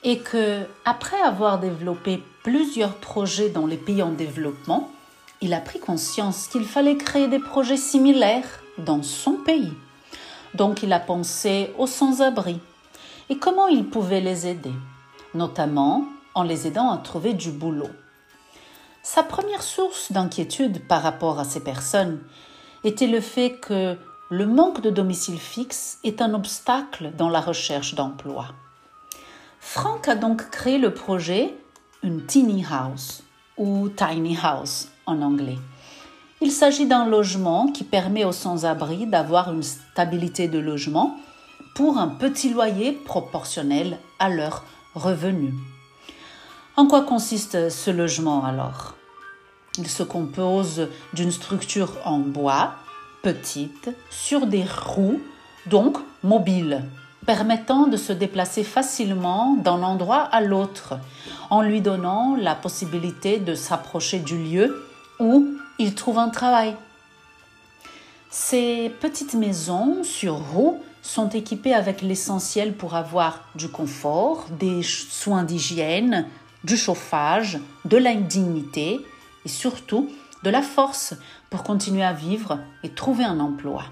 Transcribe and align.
et 0.03 0.19
que, 0.19 0.63
après 0.85 1.19
avoir 1.21 1.59
développé 1.59 2.21
plusieurs 2.43 2.95
projets 2.95 3.49
dans 3.49 3.65
les 3.65 3.77
pays 3.77 4.03
en 4.03 4.11
développement, 4.11 4.91
il 5.41 5.53
a 5.53 5.59
pris 5.59 5.79
conscience 5.79 6.47
qu'il 6.47 6.65
fallait 6.65 6.97
créer 6.97 7.27
des 7.27 7.39
projets 7.39 7.77
similaires 7.77 8.61
dans 8.77 9.03
son 9.03 9.33
pays. 9.33 9.73
Donc 10.53 10.83
il 10.83 10.93
a 10.93 10.99
pensé 10.99 11.71
aux 11.77 11.87
sans-abri 11.87 12.59
et 13.29 13.37
comment 13.37 13.67
il 13.67 13.85
pouvait 13.85 14.21
les 14.21 14.47
aider, 14.47 14.73
notamment 15.33 16.05
en 16.35 16.43
les 16.43 16.67
aidant 16.67 16.91
à 16.91 16.97
trouver 16.97 17.33
du 17.33 17.51
boulot. 17.51 17.89
Sa 19.01 19.23
première 19.23 19.63
source 19.63 20.11
d'inquiétude 20.11 20.87
par 20.87 21.01
rapport 21.01 21.39
à 21.39 21.43
ces 21.43 21.59
personnes 21.59 22.19
était 22.83 23.07
le 23.07 23.19
fait 23.19 23.51
que 23.59 23.97
le 24.29 24.45
manque 24.45 24.81
de 24.81 24.89
domicile 24.89 25.39
fixe 25.39 25.99
est 26.03 26.21
un 26.21 26.33
obstacle 26.33 27.11
dans 27.17 27.29
la 27.29 27.41
recherche 27.41 27.95
d'emploi. 27.95 28.47
Franck 29.65 30.07
a 30.07 30.15
donc 30.15 30.51
créé 30.51 30.77
le 30.77 30.93
projet 30.93 31.55
une 32.03 32.25
Tiny 32.27 32.63
House 32.69 33.23
ou 33.57 33.89
Tiny 33.89 34.37
House 34.43 34.89
en 35.07 35.21
anglais. 35.23 35.57
Il 36.41 36.51
s'agit 36.51 36.85
d'un 36.85 37.07
logement 37.07 37.71
qui 37.71 37.83
permet 37.83 38.23
aux 38.23 38.33
sans-abri 38.33 39.07
d'avoir 39.07 39.51
une 39.51 39.63
stabilité 39.63 40.47
de 40.47 40.59
logement 40.59 41.17
pour 41.75 41.97
un 41.97 42.09
petit 42.09 42.53
loyer 42.53 42.91
proportionnel 42.91 43.97
à 44.19 44.29
leurs 44.29 44.63
revenus. 44.93 45.55
En 46.75 46.85
quoi 46.85 47.01
consiste 47.01 47.69
ce 47.69 47.89
logement 47.89 48.45
alors? 48.45 48.95
Il 49.79 49.87
se 49.87 50.03
compose 50.03 50.89
d'une 51.13 51.31
structure 51.31 51.97
en 52.05 52.19
bois 52.19 52.75
petite, 53.23 53.89
sur 54.11 54.45
des 54.45 54.65
roues, 54.65 55.21
donc 55.65 55.97
mobile, 56.21 56.83
permettant 57.25 57.87
de 57.87 57.97
se 57.97 58.13
déplacer 58.13 58.63
facilement 58.63 59.55
d'un 59.55 59.81
endroit 59.83 60.21
à 60.21 60.41
l'autre, 60.41 60.99
en 61.49 61.61
lui 61.61 61.81
donnant 61.81 62.35
la 62.35 62.55
possibilité 62.55 63.39
de 63.39 63.55
s'approcher 63.55 64.19
du 64.19 64.37
lieu 64.37 64.85
où 65.19 65.47
il 65.79 65.95
trouve 65.95 66.19
un 66.19 66.29
travail. 66.29 66.75
Ces 68.29 68.91
petites 68.99 69.35
maisons 69.35 70.03
sur 70.03 70.35
roues 70.35 70.81
sont 71.01 71.29
équipées 71.29 71.73
avec 71.73 72.01
l'essentiel 72.01 72.73
pour 72.73 72.95
avoir 72.95 73.41
du 73.55 73.69
confort, 73.69 74.45
des 74.59 74.81
soins 74.81 75.43
d'hygiène, 75.43 76.25
du 76.63 76.77
chauffage, 76.77 77.59
de 77.85 77.97
la 77.97 78.15
dignité 78.15 79.05
et 79.45 79.49
surtout 79.49 80.09
de 80.43 80.49
la 80.49 80.61
force 80.61 81.13
pour 81.49 81.63
continuer 81.63 82.03
à 82.03 82.13
vivre 82.13 82.59
et 82.83 82.89
trouver 82.89 83.23
un 83.23 83.39
emploi. 83.39 83.83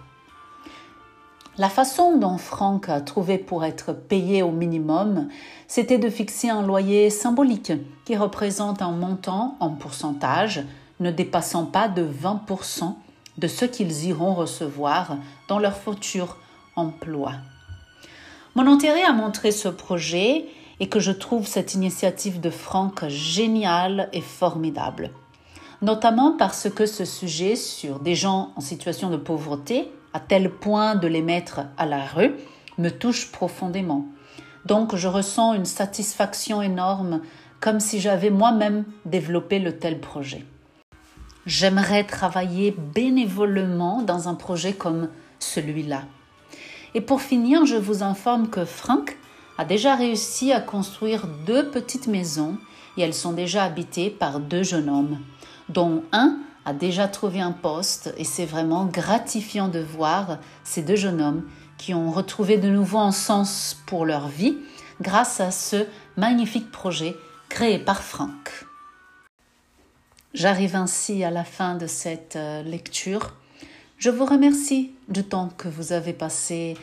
La 1.57 1.69
façon 1.69 2.17
dont 2.17 2.38
Franck 2.38 2.88
a 2.88 3.01
trouvé 3.01 3.38
pour 3.38 3.66
être 3.66 3.91
payé 3.91 4.41
au 4.41 4.51
minimum, 4.51 5.28
c'était 5.67 5.97
de 5.97 6.09
fixer 6.09 6.50
un 6.50 6.62
loyer 6.62 7.09
symbolique 7.09 7.73
qui 8.06 8.16
représente 8.16 8.81
un 8.81 8.91
montant 8.91 9.57
en 9.59 9.72
pourcentage 9.72 10.63
ne 11.01 11.11
dépassant 11.11 11.66
pas 11.66 11.90
de 11.90 12.03
20% 12.03 12.95
de 13.38 13.47
ce 13.47 13.66
qu'ils 13.66 14.06
iront 14.06 14.34
recevoir 14.34 15.17
dans 15.50 15.59
leur 15.59 15.75
futur 15.75 16.38
emploi. 16.78 17.34
Mon 18.56 18.67
intérêt 18.67 19.03
à 19.03 19.11
montrer 19.11 19.51
ce 19.51 19.67
projet 19.67 20.45
est 20.79 20.88
que 20.88 21.00
je 21.00 21.11
trouve 21.11 21.47
cette 21.47 21.73
initiative 21.73 22.40
de 22.40 22.50
Franck 22.50 23.07
géniale 23.07 24.09
et 24.13 24.22
formidable 24.22 25.11
notamment 25.81 26.35
parce 26.38 26.69
que 26.69 26.85
ce 26.85 27.06
sujet 27.06 27.56
sur 27.56 28.00
des 28.00 28.16
gens 28.16 28.51
en 28.56 28.61
situation 28.61 29.09
de 29.09 29.17
pauvreté, 29.17 29.91
à 30.13 30.19
tel 30.19 30.49
point 30.49 30.95
de 30.95 31.07
les 31.07 31.22
mettre 31.22 31.61
à 31.77 31.85
la 31.85 32.05
rue, 32.05 32.33
me 32.77 32.89
touche 32.89 33.31
profondément. 33.31 34.05
Donc 34.66 34.95
je 34.95 35.07
ressens 35.07 35.53
une 35.53 35.66
satisfaction 35.66 36.61
énorme, 36.61 37.22
comme 37.59 37.79
si 37.79 37.99
j'avais 37.99 38.29
moi-même 38.29 38.85
développé 39.05 39.59
le 39.59 39.77
tel 39.77 39.99
projet. 39.99 40.45
J'aimerais 41.45 42.03
travailler 42.03 42.75
bénévolement 42.94 44.01
dans 44.03 44.29
un 44.29 44.35
projet 44.35 44.73
comme 44.73 45.09
celui-là. 45.39 46.03
Et 46.93 47.01
pour 47.01 47.22
finir, 47.22 47.66
je 47.66 47.78
vous 47.78 48.03
informe 48.03 48.49
que 48.49 48.66
Franck 48.66 49.17
a 49.57 49.66
déjà 49.66 49.95
réussi 49.95 50.51
à 50.51 50.59
construire 50.59 51.28
deux 51.45 51.69
petites 51.69 52.07
maisons 52.07 52.57
et 52.97 53.01
elles 53.01 53.13
sont 53.13 53.33
déjà 53.33 53.63
habitées 53.63 54.09
par 54.09 54.39
deux 54.39 54.63
jeunes 54.63 54.89
hommes 54.89 55.19
dont 55.69 56.03
un 56.11 56.38
a 56.66 56.73
déjà 56.73 57.07
trouvé 57.07 57.41
un 57.41 57.51
poste 57.51 58.13
et 58.17 58.23
c'est 58.23 58.45
vraiment 58.45 58.85
gratifiant 58.85 59.67
de 59.67 59.79
voir 59.79 60.38
ces 60.63 60.81
deux 60.81 60.95
jeunes 60.95 61.22
hommes 61.22 61.44
qui 61.77 61.94
ont 61.94 62.11
retrouvé 62.11 62.57
de 62.57 62.69
nouveau 62.69 62.99
un 62.99 63.11
sens 63.11 63.77
pour 63.88 64.05
leur 64.05 64.27
vie 64.27 64.57
grâce 65.01 65.39
à 65.39 65.51
ce 65.51 65.88
magnifique 66.17 66.72
projet 66.72 67.16
créé 67.49 67.79
par 67.79 68.03
Franck. 68.03 68.66
J'arrive 70.33 70.75
ainsi 70.75 71.23
à 71.23 71.31
la 71.31 71.44
fin 71.44 71.75
de 71.75 71.88
cette 71.88 72.38
euh, 72.38 72.63
lecture. 72.63 73.35
Je 73.97 74.09
vous 74.09 74.25
remercie 74.25 74.93
du 75.09 75.23
temps 75.23 75.49
que 75.57 75.67
vous 75.67 75.91
avez 75.91 76.13
passé 76.13 76.78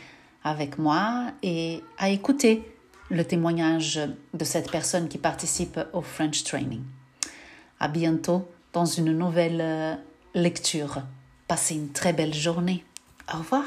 avec 0.44 0.78
moi 0.78 1.32
et 1.42 1.82
à 1.96 2.10
écouter 2.10 2.62
le 3.10 3.24
témoignage 3.24 4.00
de 4.34 4.44
cette 4.44 4.70
personne 4.70 5.08
qui 5.08 5.18
participe 5.18 5.80
au 5.92 6.02
French 6.02 6.44
Training. 6.44 6.82
À 7.80 7.88
bientôt 7.88 8.46
dans 8.72 8.84
une 8.84 9.16
nouvelle 9.16 9.60
euh, 9.60 9.94
lecture. 10.34 11.02
Passez 11.46 11.74
une 11.74 11.90
très 11.90 12.12
belle 12.12 12.34
journée. 12.34 12.84
Au 13.32 13.38
revoir. 13.38 13.64